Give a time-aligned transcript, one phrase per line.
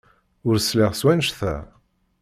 [0.47, 1.55] Ur sliɣ s wanect-a.